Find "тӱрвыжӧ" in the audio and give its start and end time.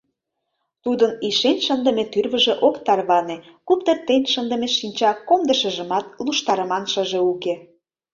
2.13-2.53